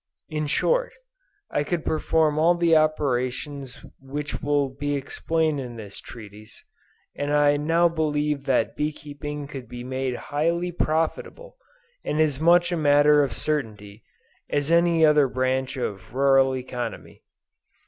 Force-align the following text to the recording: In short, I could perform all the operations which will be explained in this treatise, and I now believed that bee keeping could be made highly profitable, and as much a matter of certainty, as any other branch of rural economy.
In 0.29 0.47
short, 0.47 0.93
I 1.51 1.63
could 1.63 1.85
perform 1.85 2.39
all 2.39 2.55
the 2.55 2.75
operations 2.75 3.85
which 3.99 4.41
will 4.41 4.67
be 4.67 4.95
explained 4.95 5.59
in 5.59 5.75
this 5.75 5.99
treatise, 6.01 6.63
and 7.15 7.31
I 7.31 7.55
now 7.57 7.87
believed 7.87 8.47
that 8.47 8.75
bee 8.75 8.91
keeping 8.91 9.45
could 9.45 9.69
be 9.69 9.83
made 9.83 10.15
highly 10.15 10.71
profitable, 10.71 11.55
and 12.03 12.19
as 12.19 12.39
much 12.39 12.71
a 12.71 12.77
matter 12.77 13.21
of 13.23 13.31
certainty, 13.33 14.03
as 14.49 14.71
any 14.71 15.05
other 15.05 15.27
branch 15.27 15.77
of 15.77 16.15
rural 16.15 16.55
economy. 16.55 17.21